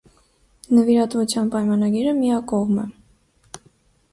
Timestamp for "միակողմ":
2.23-2.81